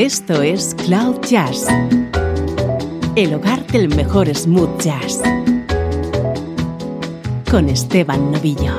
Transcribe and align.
Esto 0.00 0.40
es 0.40 0.74
Cloud 0.86 1.20
Jazz, 1.28 1.66
el 3.16 3.34
hogar 3.34 3.66
del 3.66 3.94
mejor 3.94 4.34
smooth 4.34 4.80
jazz, 4.80 5.20
con 7.50 7.68
Esteban 7.68 8.32
Novillo. 8.32 8.78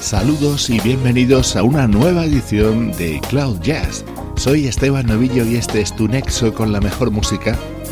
Saludos 0.00 0.70
y 0.70 0.80
bienvenidos 0.80 1.54
a 1.56 1.62
una 1.64 1.86
nueva 1.86 2.24
edición 2.24 2.92
de 2.92 3.20
Cloud 3.28 3.60
Jazz. 3.60 4.06
Soy 4.36 4.66
Esteban 4.66 5.04
Novillo 5.04 5.44
y 5.44 5.56
este 5.56 5.82
es 5.82 5.94
tu 5.94 6.08
nexo 6.08 6.54
con 6.54 6.72
la 6.72 6.80
mejor 6.80 7.10
música 7.10 7.58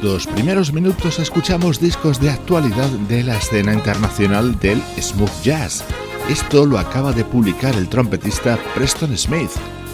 Estos 0.00 0.26
primeros 0.28 0.72
minutos 0.72 1.18
escuchamos 1.18 1.78
discos 1.78 2.18
de 2.18 2.30
actualidad 2.30 2.88
de 3.06 3.22
la 3.22 3.36
escena 3.36 3.74
internacional 3.74 4.58
del 4.58 4.80
smooth 4.98 5.42
jazz. 5.42 5.84
Esto 6.30 6.64
lo 6.64 6.78
acaba 6.78 7.12
de 7.12 7.22
publicar 7.22 7.74
el 7.74 7.86
trompetista 7.86 8.58
Preston 8.74 9.14
Smith. 9.18 9.50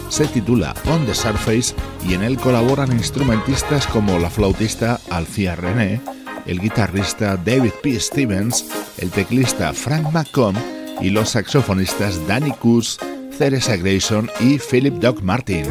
Se 0.07 0.25
titula 0.27 0.73
On 0.85 1.05
the 1.05 1.13
Surface 1.13 1.75
y 2.07 2.13
en 2.13 2.23
él 2.23 2.37
colaboran 2.37 2.93
instrumentistas 2.93 3.85
como 3.87 4.17
la 4.17 4.29
flautista 4.29 4.97
Alcia 5.09 5.57
René, 5.57 5.99
el 6.45 6.61
guitarrista 6.61 7.35
David 7.35 7.73
P. 7.83 7.99
Stevens, 7.99 8.65
el 8.99 9.11
teclista 9.11 9.73
Frank 9.73 10.13
McComb 10.13 10.57
y 11.01 11.09
los 11.09 11.31
saxofonistas 11.31 12.25
Danny 12.27 12.51
Kuz, 12.51 12.97
Teresa 13.37 13.75
Grayson 13.75 14.31
y 14.39 14.57
Philip 14.57 14.93
Doc 15.01 15.21
Martin. 15.21 15.65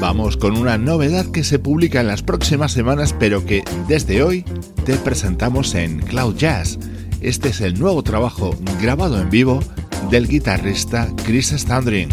Vamos 0.00 0.36
con 0.36 0.56
una 0.56 0.78
novedad 0.78 1.26
que 1.26 1.42
se 1.42 1.58
publica 1.58 2.00
en 2.00 2.06
las 2.06 2.22
próximas 2.22 2.70
semanas, 2.70 3.14
pero 3.18 3.44
que 3.44 3.64
desde 3.88 4.22
hoy 4.22 4.44
te 4.84 4.94
presentamos 4.94 5.74
en 5.74 5.98
Cloud 5.98 6.36
Jazz. 6.36 6.78
Este 7.20 7.48
es 7.48 7.60
el 7.60 7.80
nuevo 7.80 8.04
trabajo 8.04 8.56
grabado 8.80 9.20
en 9.20 9.28
vivo 9.28 9.58
del 10.08 10.28
guitarrista 10.28 11.08
Chris 11.24 11.48
Standring. 11.48 12.10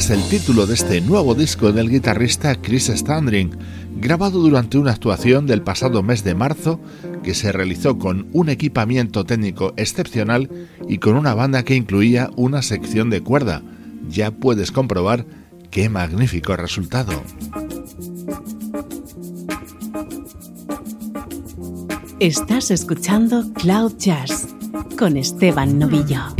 Es 0.00 0.08
el 0.08 0.22
título 0.30 0.66
de 0.66 0.72
este 0.72 1.02
nuevo 1.02 1.34
disco 1.34 1.72
del 1.72 1.90
guitarrista 1.90 2.54
Chris 2.54 2.86
Standring, 2.86 3.50
grabado 4.00 4.40
durante 4.40 4.78
una 4.78 4.92
actuación 4.92 5.46
del 5.46 5.60
pasado 5.60 6.02
mes 6.02 6.24
de 6.24 6.34
marzo 6.34 6.80
que 7.22 7.34
se 7.34 7.52
realizó 7.52 7.98
con 7.98 8.26
un 8.32 8.48
equipamiento 8.48 9.26
técnico 9.26 9.74
excepcional 9.76 10.48
y 10.88 10.96
con 10.96 11.16
una 11.16 11.34
banda 11.34 11.64
que 11.64 11.74
incluía 11.74 12.30
una 12.36 12.62
sección 12.62 13.10
de 13.10 13.20
cuerda. 13.20 13.60
Ya 14.08 14.30
puedes 14.30 14.72
comprobar 14.72 15.26
qué 15.70 15.90
magnífico 15.90 16.56
resultado. 16.56 17.22
Estás 22.20 22.70
escuchando 22.70 23.52
Cloud 23.52 23.98
Jazz 23.98 24.48
con 24.96 25.18
Esteban 25.18 25.78
Novillo. 25.78 26.39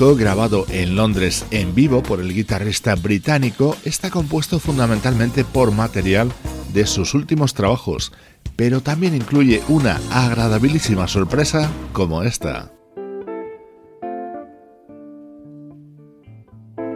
grabado 0.00 0.64
en 0.70 0.96
Londres 0.96 1.44
en 1.50 1.74
vivo 1.74 2.02
por 2.02 2.20
el 2.20 2.32
guitarrista 2.32 2.94
británico, 2.94 3.76
está 3.84 4.08
compuesto 4.08 4.58
fundamentalmente 4.58 5.44
por 5.44 5.72
material 5.72 6.32
de 6.72 6.86
sus 6.86 7.12
últimos 7.12 7.52
trabajos, 7.52 8.10
pero 8.56 8.80
también 8.80 9.14
incluye 9.14 9.62
una 9.68 10.00
agradabilísima 10.10 11.06
sorpresa 11.06 11.70
como 11.92 12.22
esta. 12.22 12.72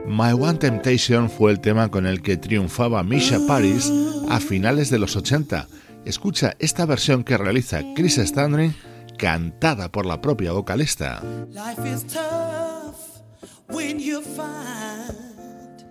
My 0.07 0.33
One 0.33 0.59
Temptation 0.59 1.29
fue 1.29 1.53
el 1.53 1.61
tema 1.61 1.91
con 1.91 2.07
el 2.07 2.23
que 2.23 2.39
triunfaba 2.39 3.03
Misha 3.03 3.39
Paris 3.47 3.93
a 4.31 4.41
finales 4.41 4.89
de 4.89 4.99
los 4.99 5.15
80. 5.15 5.69
Escucha 6.07 6.55
esta 6.59 6.87
versión 6.87 7.23
que 7.23 7.37
realiza 7.37 7.83
Chris 7.95 8.17
Standring 8.17 8.75
cantada 9.19 9.93
por 9.93 10.07
la 10.07 10.23
propia 10.23 10.53
vocalista. 10.53 11.23
When 13.69 13.99
you 13.99 14.21
find 14.21 15.85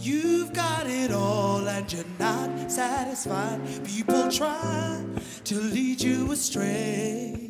you've 0.00 0.52
got 0.52 0.86
it 0.86 1.12
all 1.12 1.66
and 1.68 1.92
you're 1.92 2.04
not 2.18 2.70
satisfied. 2.70 3.60
People 3.84 4.30
try 4.30 5.04
to 5.44 5.54
lead 5.60 6.00
you 6.00 6.32
astray. 6.32 7.48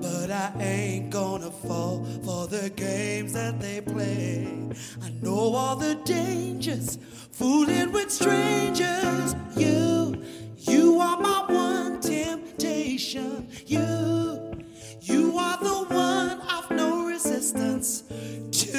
But 0.00 0.30
I 0.30 0.52
ain't 0.60 1.10
gonna 1.10 1.50
fall 1.50 2.04
for 2.22 2.46
the 2.46 2.70
games 2.70 3.32
that 3.32 3.60
they 3.60 3.80
play. 3.80 4.70
I 5.02 5.10
know 5.22 5.54
all 5.54 5.76
the 5.76 5.96
dangers, 6.04 6.98
fooling 7.32 7.90
with 7.92 8.10
strangers. 8.10 9.34
You, 9.56 10.22
you 10.56 11.00
are 11.00 11.18
my 11.20 11.44
one 11.48 12.00
temptation. 12.00 13.48
You, 13.66 14.54
you 15.00 15.38
are 15.38 15.58
the 15.58 15.94
one 15.94 16.40
I've 16.42 16.70
no 16.70 17.03
resistance 17.24 18.02
to. 18.52 18.70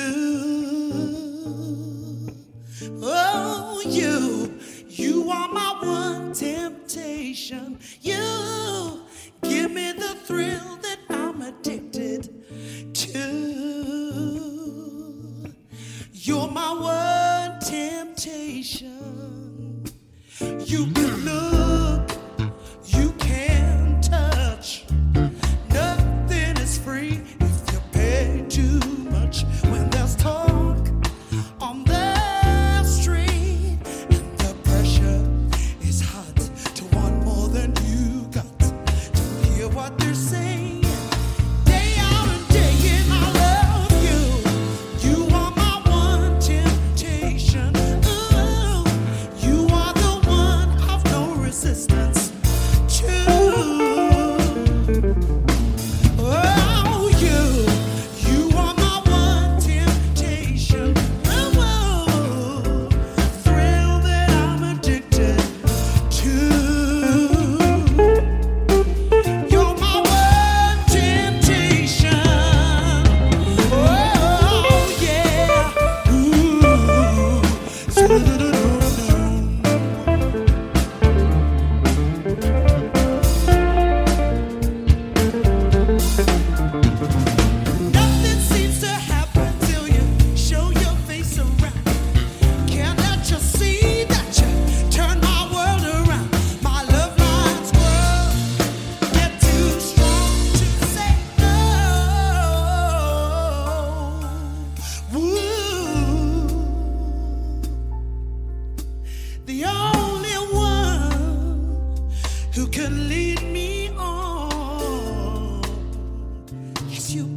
Oh, 3.01 3.81
you, 3.85 4.59
you 4.87 5.29
are 5.31 5.47
my 5.47 5.79
one 5.81 6.33
temptation. 6.33 7.79
You 8.01 9.01
Give 9.41 9.71
me 9.71 9.91
the 9.91 10.15
thrill 10.25 10.77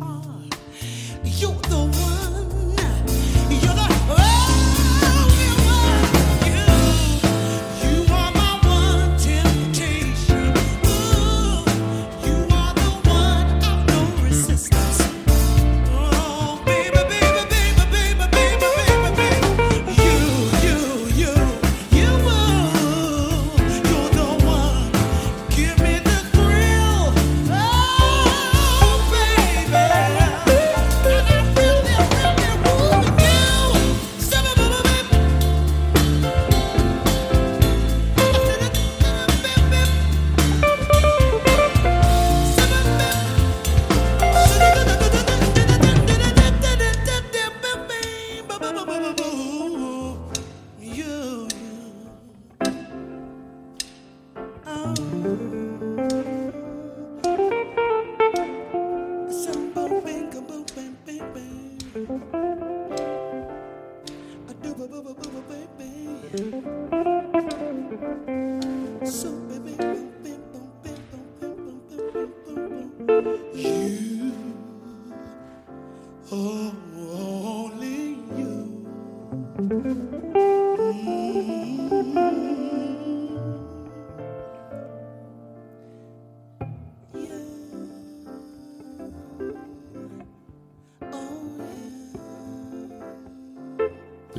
are. 0.03 0.43
You're 1.25 1.53
the 1.53 1.77
one. 1.77 2.18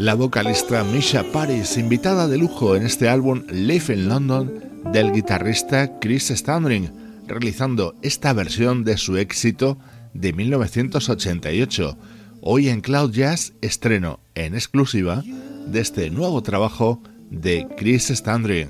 La 0.10 0.16
vocalista 0.16 0.84
Misha 0.84 1.24
Paris, 1.32 1.78
invitada 1.78 2.28
de 2.28 2.40
lujo 2.40 2.76
en 2.76 2.84
este 2.84 3.08
álbum 3.08 3.44
Live 3.48 3.94
in 3.94 4.10
London 4.10 4.52
del 4.92 5.12
guitarrista 5.12 6.00
Chris 6.00 6.32
Standring, 6.32 6.90
realizando 7.28 7.94
esta 8.02 8.34
versión 8.34 8.84
de 8.84 8.98
su 8.98 9.18
éxito 9.18 9.78
de 10.16 10.34
1988. 10.34 11.96
Hoy 12.42 12.70
en 12.70 12.82
Cloud 12.82 13.12
Jazz 13.12 13.54
estreno 13.62 14.20
en 14.34 14.56
exclusiva 14.56 15.22
de 15.68 15.80
este 15.80 16.10
nuevo 16.10 16.42
trabajo 16.42 17.04
de 17.30 17.68
Chris 17.78 18.08
Standring. 18.08 18.70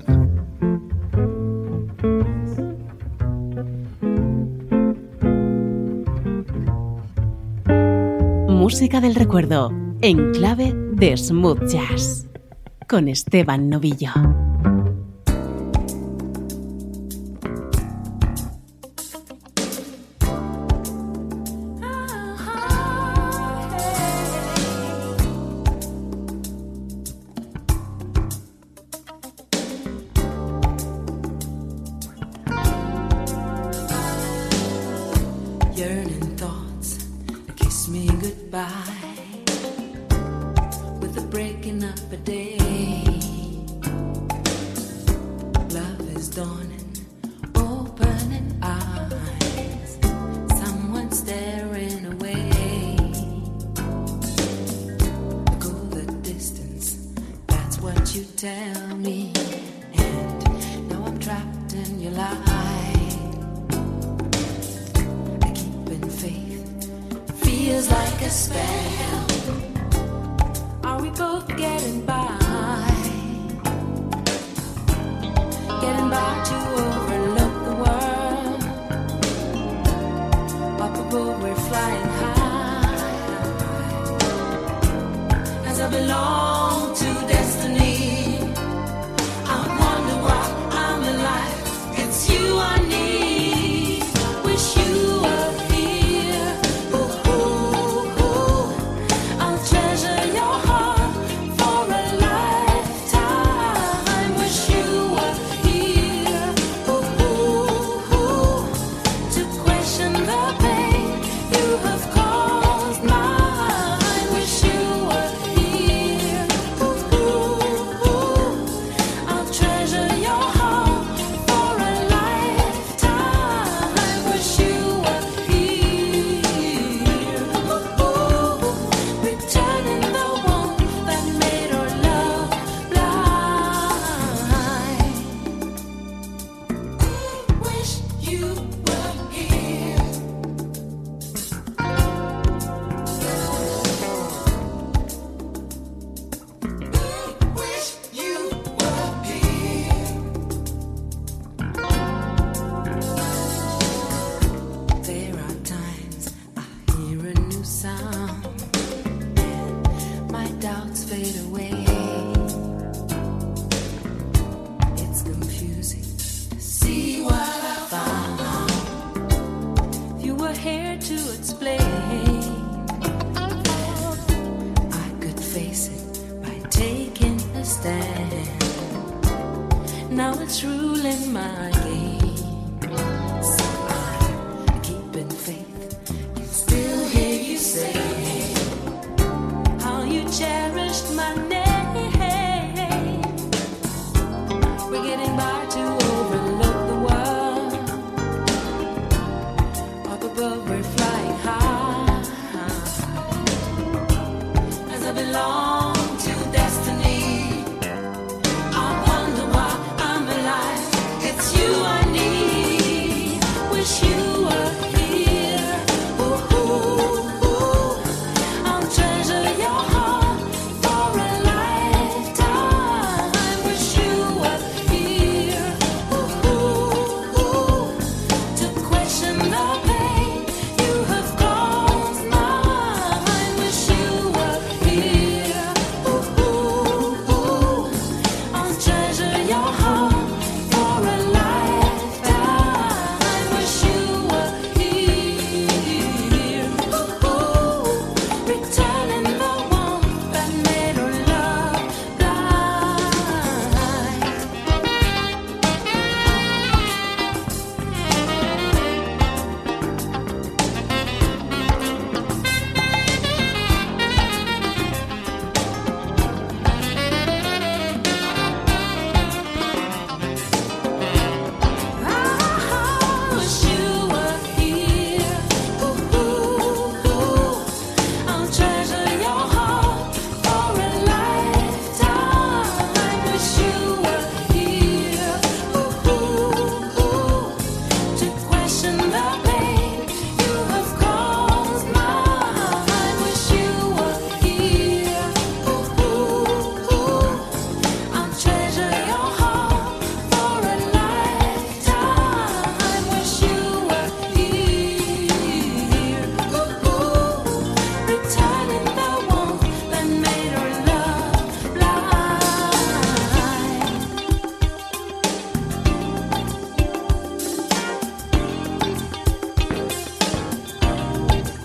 música 8.46 9.00
del 9.00 9.14
recuerdo 9.14 9.72
en 10.02 10.32
clave 10.32 10.79
de 11.00 11.16
smooth 11.16 11.66
jazz 11.66 12.26
con 12.86 13.08
Esteban 13.08 13.70
Novillo. 13.70 14.49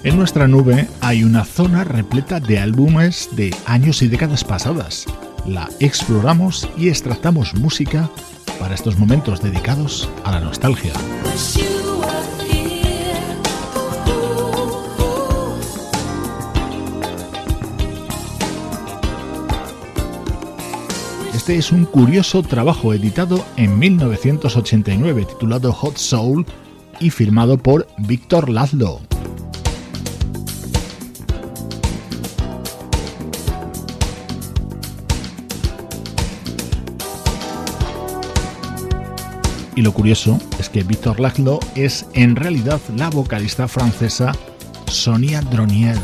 En 0.06 0.18
nuestra 0.18 0.48
nube 0.48 0.88
hay 1.02 1.24
una 1.24 1.44
zona 1.44 1.84
repleta 1.84 2.40
de 2.40 2.60
álbumes 2.60 3.30
de 3.32 3.52
años 3.66 4.04
y 4.04 4.08
décadas 4.08 4.44
pasadas. 4.44 5.08
La 5.48 5.68
exploramos 5.80 6.70
y 6.78 6.90
extractamos 6.90 7.56
música 7.56 8.12
para 8.60 8.76
estos 8.76 9.00
momentos 9.00 9.42
dedicados 9.42 10.08
a 10.24 10.34
la 10.34 10.42
nostalgia. 10.42 10.94
Este 21.34 21.58
es 21.58 21.72
un 21.72 21.86
curioso 21.86 22.44
trabajo 22.44 22.94
editado 22.94 23.44
en 23.58 23.80
1989 23.80 25.26
titulado 25.26 25.74
Hot 25.74 25.98
Soul 25.98 26.46
y 27.00 27.10
firmado 27.10 27.58
por 27.58 27.88
Víctor 27.98 28.50
Lazlo. 28.50 29.02
Y 39.76 39.82
lo 39.82 39.94
curioso 39.94 40.40
es 40.58 40.70
que 40.70 40.84
Víctor 40.84 41.20
Laclo 41.20 41.60
es 41.76 42.06
en 42.14 42.36
realidad 42.36 42.80
la 42.96 43.10
vocalista 43.10 43.68
francesa 43.68 44.32
Sonia 44.88 45.42
Dronier. 45.42 45.98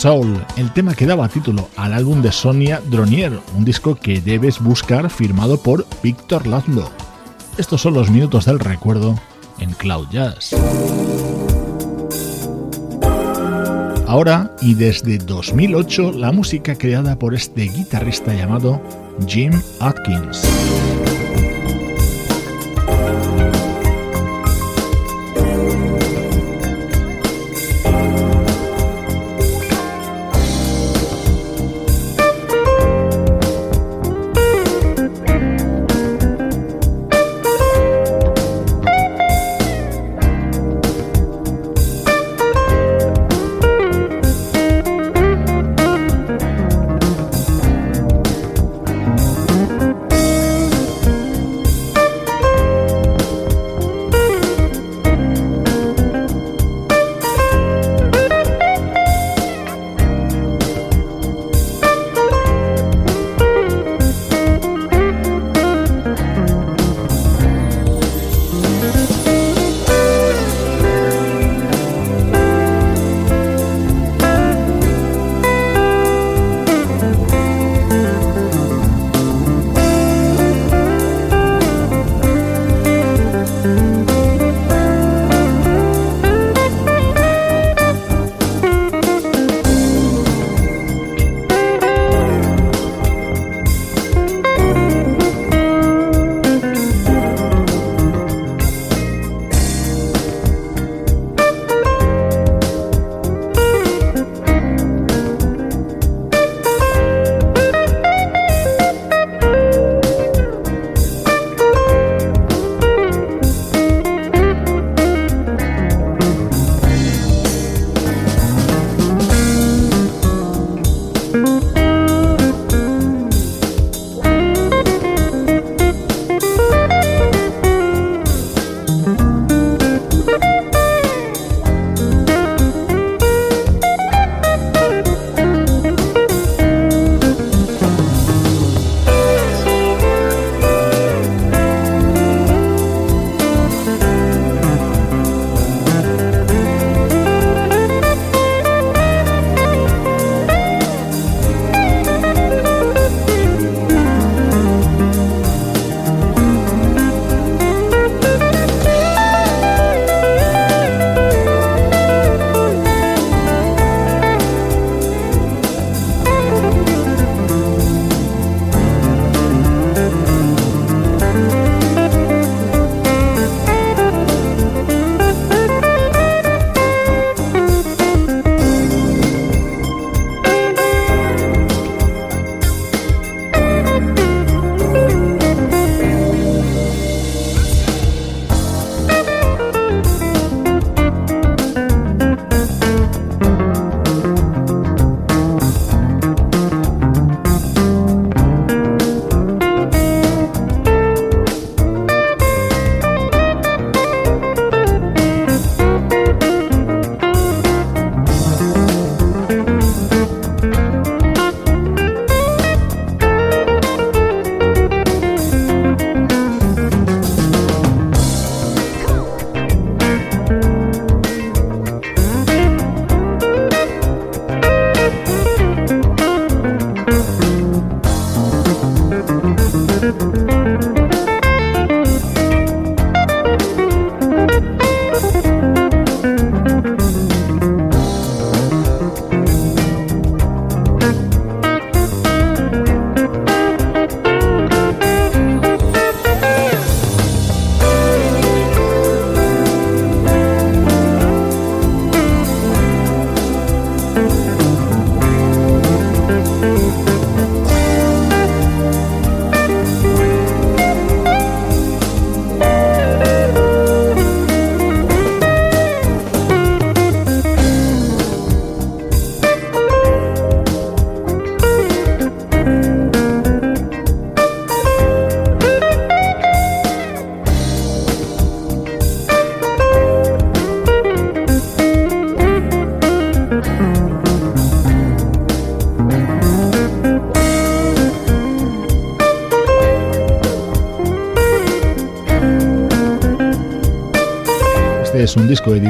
Soul, 0.00 0.42
el 0.56 0.72
tema 0.72 0.94
que 0.94 1.04
daba 1.04 1.28
título 1.28 1.68
al 1.76 1.92
álbum 1.92 2.22
de 2.22 2.32
Sonia 2.32 2.80
Dronier, 2.86 3.38
un 3.54 3.66
disco 3.66 3.96
que 3.96 4.22
debes 4.22 4.58
buscar 4.58 5.10
firmado 5.10 5.58
por 5.58 5.84
Víctor 6.02 6.46
Lazlo. 6.46 6.90
Estos 7.58 7.82
son 7.82 7.92
los 7.92 8.10
minutos 8.10 8.46
del 8.46 8.60
recuerdo 8.60 9.20
en 9.58 9.72
Cloud 9.72 10.08
Jazz. 10.10 10.56
Ahora 14.06 14.56
y 14.62 14.72
desde 14.72 15.18
2008 15.18 16.12
la 16.12 16.32
música 16.32 16.78
creada 16.78 17.18
por 17.18 17.34
este 17.34 17.64
guitarrista 17.64 18.32
llamado 18.32 18.80
Jim 19.26 19.52
Atkins. 19.80 20.40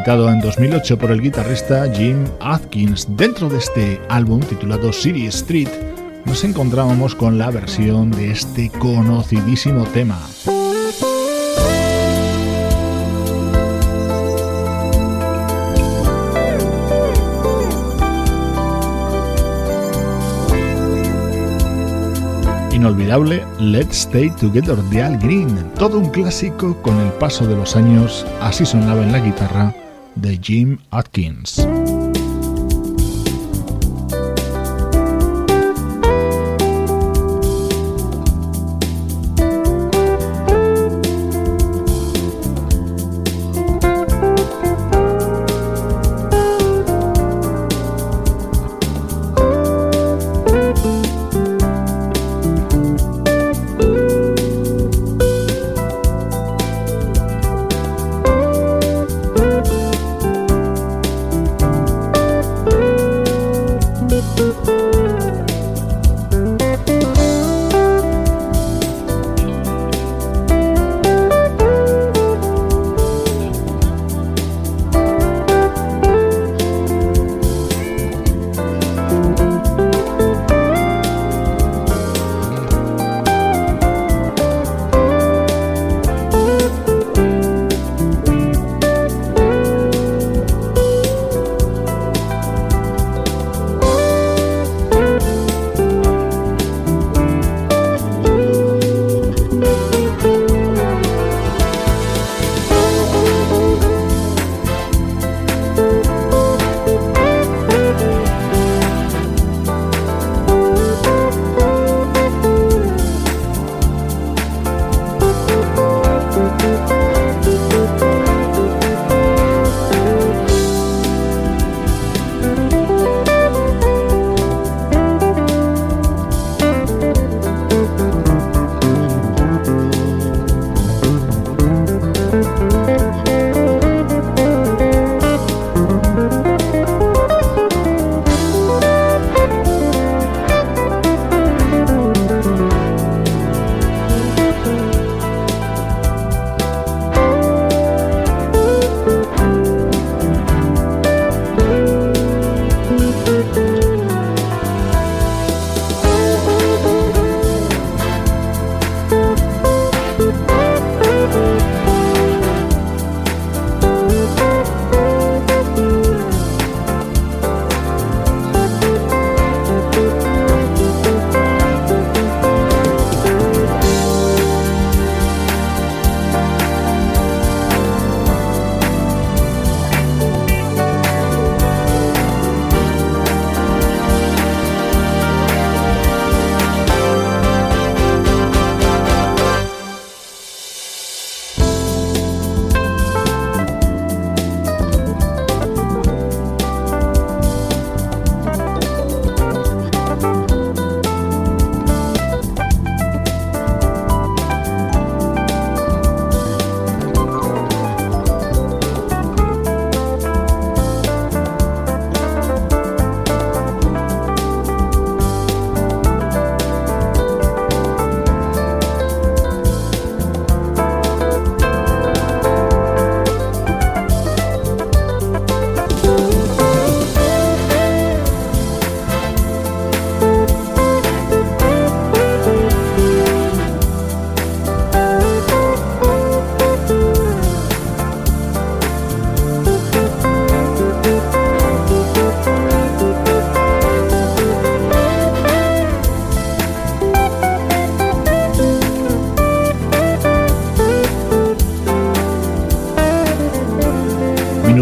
En 0.06 0.40
2008 0.40 0.98
por 0.98 1.10
el 1.10 1.20
guitarrista 1.20 1.84
Jim 1.92 2.24
Atkins. 2.40 3.06
Dentro 3.16 3.50
de 3.50 3.58
este 3.58 4.00
álbum 4.08 4.40
titulado 4.40 4.94
City 4.94 5.26
Street 5.26 5.68
nos 6.24 6.42
encontrábamos 6.42 7.14
con 7.14 7.36
la 7.36 7.50
versión 7.50 8.10
de 8.10 8.30
este 8.30 8.70
conocidísimo 8.70 9.84
tema. 9.84 10.18
inolvidable 22.72 23.44
Let's 23.58 24.06
Stay 24.06 24.30
Together 24.30 24.76
de 24.76 25.02
Al 25.02 25.18
Green, 25.18 25.70
todo 25.74 25.98
un 25.98 26.08
clásico 26.08 26.80
con 26.80 26.98
el 26.98 27.12
paso 27.12 27.46
de 27.46 27.54
los 27.54 27.76
años, 27.76 28.26
así 28.40 28.64
sonaba 28.64 29.02
en 29.02 29.12
la 29.12 29.18
guitarra 29.18 29.74
de 30.20 30.36
Jim 30.36 30.78
Atkins. 30.90 31.69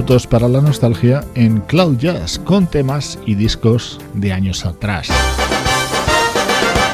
Para 0.09 0.49
la 0.49 0.63
nostalgia 0.63 1.23
en 1.35 1.61
Cloud 1.61 1.99
Jazz 1.99 2.39
con 2.39 2.67
temas 2.67 3.19
y 3.27 3.35
discos 3.35 4.01
de 4.15 4.33
años 4.33 4.65
atrás. 4.65 5.09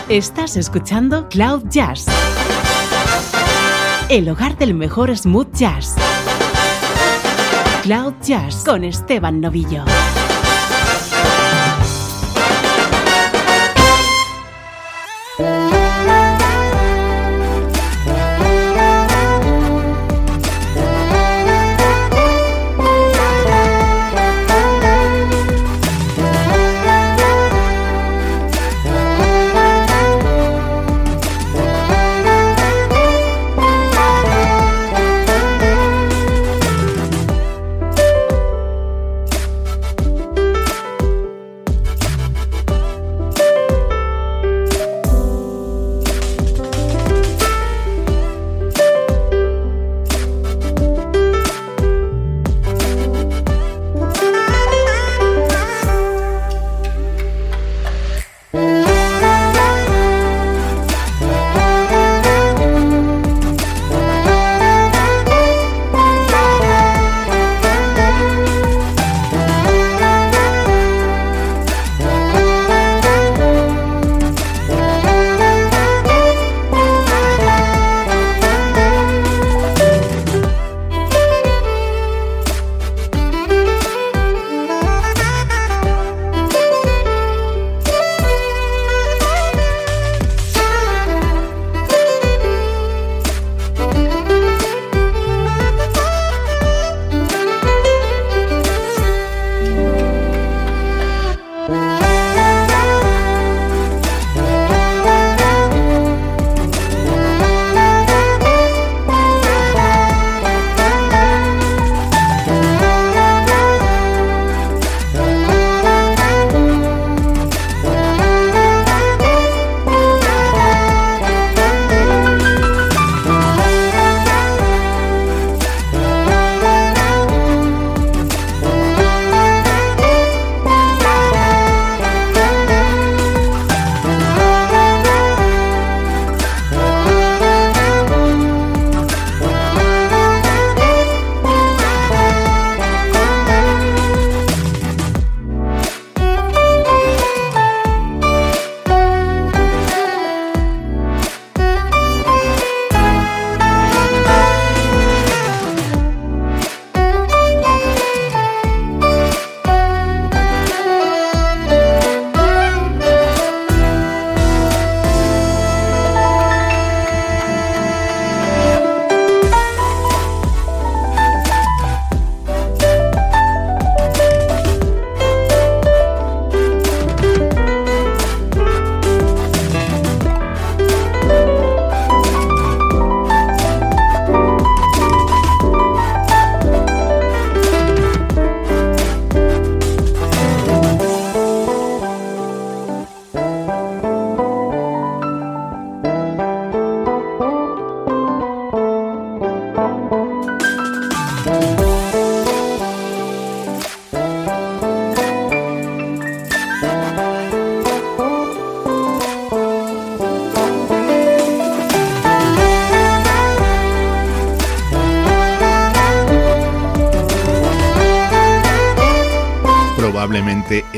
Estás 0.08 0.56
escuchando 0.56 1.28
Cloud 1.28 1.62
Jazz, 1.70 2.06
el 4.08 4.28
hogar 4.28 4.58
del 4.58 4.74
mejor 4.74 5.16
smooth 5.16 5.52
jazz. 5.54 5.94
Cloud 7.84 8.14
Jazz 8.20 8.64
con 8.64 8.82
Esteban 8.82 9.40
Novillo. 9.40 9.84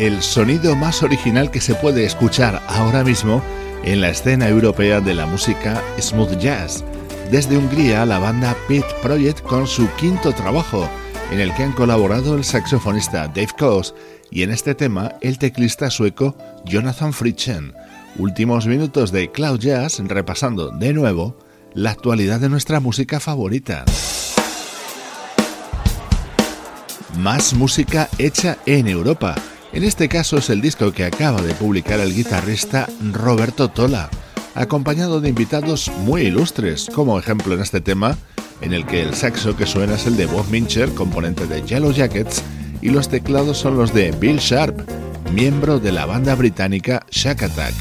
El 0.06 0.22
sonido 0.22 0.76
más 0.76 1.02
original 1.02 1.50
que 1.50 1.60
se 1.60 1.74
puede 1.74 2.04
escuchar 2.04 2.62
ahora 2.68 3.02
mismo 3.02 3.42
en 3.84 4.00
la 4.00 4.10
escena 4.10 4.48
europea 4.48 5.00
de 5.00 5.14
la 5.14 5.26
música 5.26 5.82
smooth 6.00 6.38
jazz. 6.38 6.84
Desde 7.30 7.58
Hungría, 7.58 8.06
la 8.06 8.20
banda 8.20 8.56
Pit 8.68 8.84
Project 9.02 9.40
con 9.42 9.66
su 9.66 9.88
quinto 9.96 10.32
trabajo, 10.32 10.88
en 11.32 11.40
el 11.40 11.52
que 11.54 11.64
han 11.64 11.72
colaborado 11.72 12.36
el 12.36 12.44
saxofonista 12.44 13.26
Dave 13.26 13.48
Koz 13.58 13.94
y 14.30 14.42
en 14.42 14.52
este 14.52 14.74
tema 14.76 15.14
el 15.20 15.38
teclista 15.38 15.90
sueco 15.90 16.36
Jonathan 16.64 17.12
Fritschen. 17.12 17.74
Últimos 18.16 18.66
minutos 18.66 19.10
de 19.10 19.32
Cloud 19.32 19.58
Jazz 19.58 20.00
repasando 20.04 20.70
de 20.70 20.92
nuevo 20.92 21.36
la 21.74 21.90
actualidad 21.90 22.38
de 22.38 22.48
nuestra 22.48 22.78
música 22.78 23.18
favorita. 23.18 23.84
Más 27.18 27.54
música 27.54 28.08
hecha 28.18 28.58
en 28.66 28.86
Europa. 28.86 29.34
En 29.76 29.84
este 29.84 30.08
caso 30.08 30.38
es 30.38 30.48
el 30.48 30.62
disco 30.62 30.90
que 30.90 31.04
acaba 31.04 31.42
de 31.42 31.52
publicar 31.52 32.00
el 32.00 32.14
guitarrista 32.14 32.88
Roberto 33.12 33.68
Tola, 33.68 34.08
acompañado 34.54 35.20
de 35.20 35.28
invitados 35.28 35.92
muy 35.98 36.22
ilustres, 36.22 36.88
como 36.94 37.18
ejemplo 37.18 37.52
en 37.52 37.60
este 37.60 37.82
tema, 37.82 38.16
en 38.62 38.72
el 38.72 38.86
que 38.86 39.02
el 39.02 39.14
saxo 39.14 39.54
que 39.54 39.66
suena 39.66 39.96
es 39.96 40.06
el 40.06 40.16
de 40.16 40.24
Bob 40.24 40.48
Mincher, 40.48 40.94
componente 40.94 41.46
de 41.46 41.60
Yellow 41.60 41.92
Jackets, 41.92 42.42
y 42.80 42.88
los 42.88 43.10
teclados 43.10 43.58
son 43.58 43.76
los 43.76 43.92
de 43.92 44.12
Bill 44.12 44.38
Sharp, 44.38 44.80
miembro 45.34 45.78
de 45.78 45.92
la 45.92 46.06
banda 46.06 46.34
británica 46.34 47.04
Shack 47.10 47.42
Attack. 47.42 47.74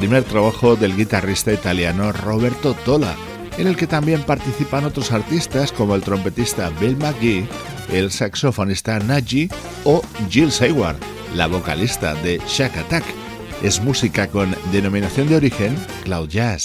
Primer 0.00 0.24
trabajo 0.24 0.76
del 0.76 0.96
guitarrista 0.96 1.52
italiano 1.52 2.10
Roberto 2.10 2.72
Tola, 2.72 3.14
en 3.58 3.66
el 3.66 3.76
que 3.76 3.86
también 3.86 4.22
participan 4.22 4.86
otros 4.86 5.12
artistas 5.12 5.72
como 5.72 5.94
el 5.94 6.00
trompetista 6.00 6.70
Bill 6.80 6.96
McGee, 6.96 7.46
el 7.92 8.10
saxofonista 8.10 8.98
Naji 8.98 9.50
o 9.84 10.00
Jill 10.30 10.50
Sayward, 10.50 10.96
la 11.34 11.48
vocalista 11.48 12.14
de 12.14 12.40
Shack 12.48 12.78
Attack. 12.78 13.04
Es 13.62 13.82
música 13.82 14.26
con 14.28 14.56
denominación 14.72 15.28
de 15.28 15.36
origen 15.36 15.76
Cloud 16.04 16.30
Jazz. 16.30 16.64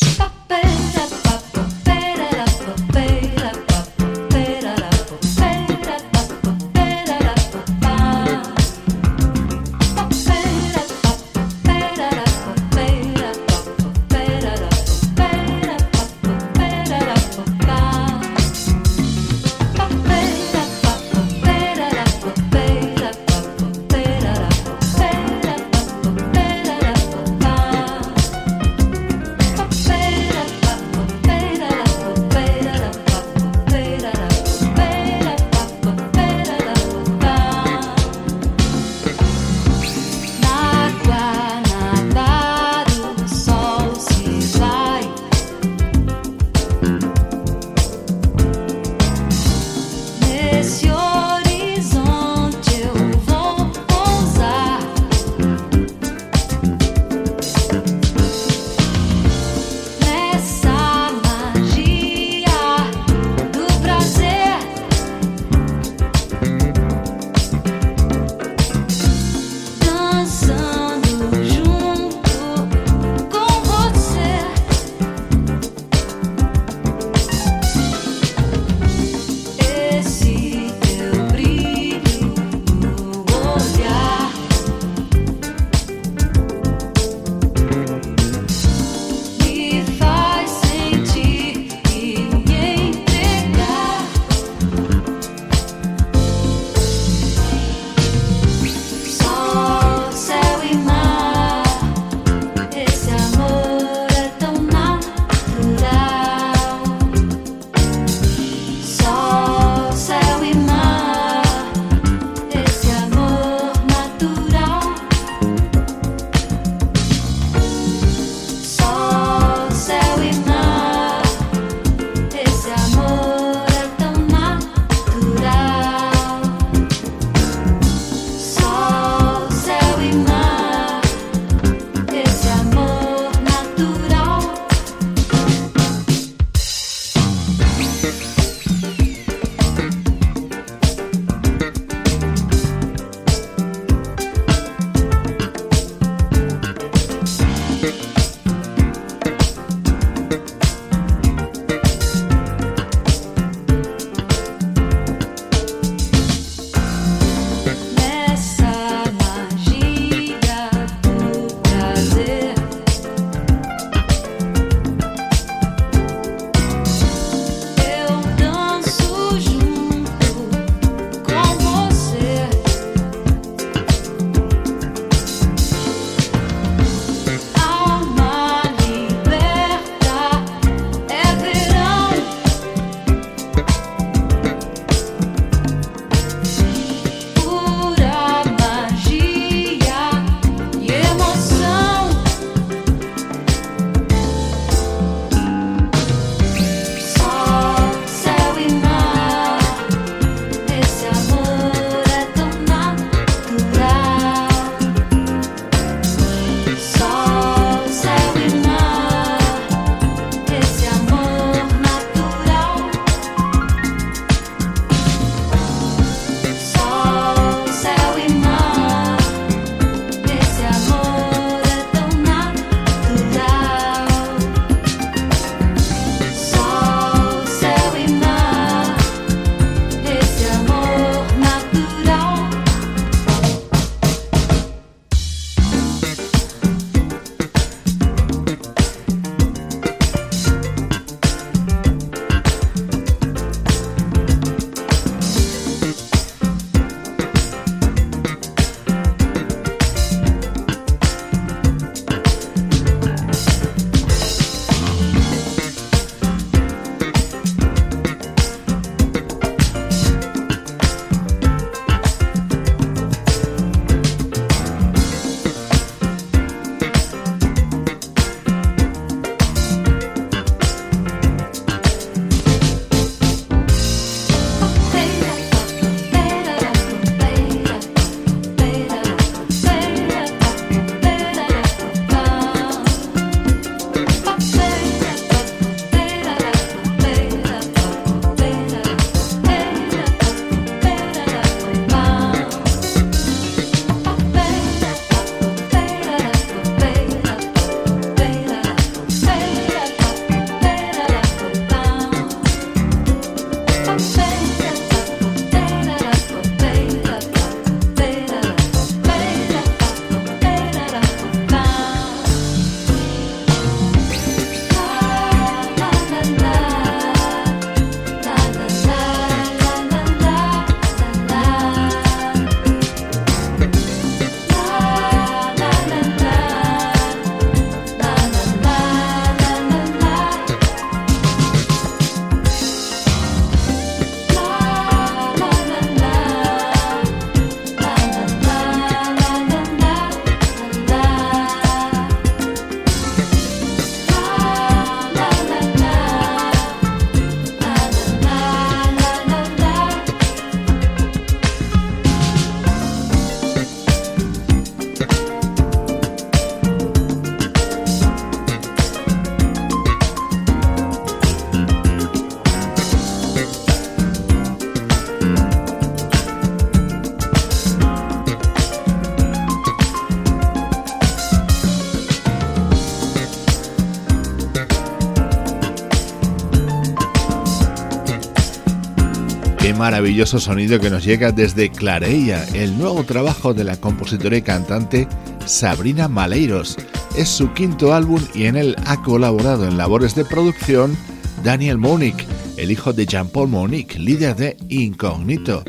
Maravilloso 379.86 380.40
sonido 380.40 380.80
que 380.80 380.90
nos 380.90 381.06
llega 381.06 381.32
desde 381.32 381.70
Clareia, 381.70 382.44
el 382.56 382.76
nuevo 382.76 383.04
trabajo 383.04 383.54
de 383.54 383.64
la 383.64 383.78
compositora 383.78 384.36
y 384.36 384.42
cantante 384.42 385.08
Sabrina 385.46 386.08
Maleiros. 386.08 386.76
Es 387.16 387.30
su 387.30 387.54
quinto 387.54 387.94
álbum 387.94 388.20
y 388.34 388.46
en 388.46 388.56
él 388.56 388.76
ha 388.88 389.04
colaborado 389.04 389.68
en 389.68 389.78
labores 389.78 390.16
de 390.16 390.26
producción 390.26 390.98
Daniel 391.44 391.78
Monique, 391.78 392.26
el 392.58 392.72
hijo 392.72 392.94
de 392.94 393.06
Jean-Paul 393.06 393.48
Monique, 393.48 394.00
líder 394.00 394.36
de 394.36 394.58
Incognito. 394.70 395.64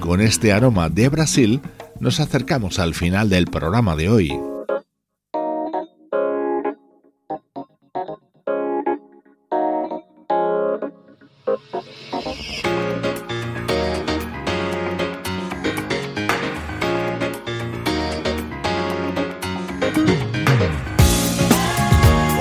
Con 0.00 0.20
este 0.20 0.52
aroma 0.52 0.88
de 0.88 1.08
Brasil, 1.08 1.60
nos 2.00 2.18
acercamos 2.18 2.80
al 2.80 2.92
final 2.92 3.28
del 3.28 3.44
programa 3.44 3.94
de 3.94 4.08
hoy. 4.08 4.49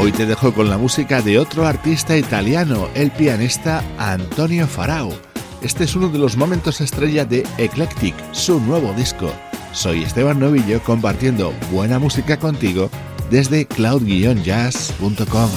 Hoy 0.02 0.14
te 0.14 0.26
dejo 0.26 0.54
con 0.54 0.70
la 0.70 0.78
música 0.78 1.22
de 1.22 1.38
otro 1.38 1.68
artista 1.68 2.16
italiano, 2.16 2.88
el 2.96 3.12
pianista 3.12 3.84
Antonio 3.98 4.66
Farao. 4.66 5.12
Este 5.62 5.84
es 5.84 5.94
uno 5.94 6.08
de 6.08 6.18
los 6.18 6.38
momentos 6.38 6.80
estrella 6.80 7.26
de 7.26 7.46
Eclectic, 7.58 8.16
su 8.32 8.62
nuevo 8.62 8.94
disco. 8.94 9.30
Soy 9.74 10.04
Esteban 10.04 10.40
Novillo 10.40 10.82
compartiendo 10.84 11.54
buena 11.70 12.00
música 12.00 12.38
contigo 12.38 12.90
desde 13.30 13.66
cloud-jazz.com. 13.66 15.50